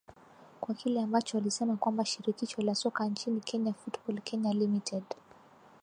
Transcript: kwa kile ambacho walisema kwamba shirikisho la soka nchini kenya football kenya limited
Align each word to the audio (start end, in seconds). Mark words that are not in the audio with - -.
kwa 0.61 0.75
kile 0.75 1.01
ambacho 1.01 1.37
walisema 1.37 1.75
kwamba 1.77 2.05
shirikisho 2.05 2.61
la 2.61 2.75
soka 2.75 3.05
nchini 3.07 3.39
kenya 3.41 3.73
football 3.73 4.21
kenya 4.21 4.53
limited 4.53 5.03